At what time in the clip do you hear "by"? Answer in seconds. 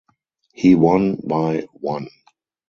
1.17-1.67